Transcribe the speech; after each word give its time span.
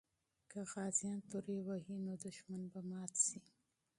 که 0.51 0.59
غازیان 0.73 1.19
تورو 1.29 1.55
وهي، 1.67 1.95
نو 2.05 2.13
دښمن 2.25 2.61
به 2.71 2.79
مات 2.89 3.13
سي. 3.25 3.39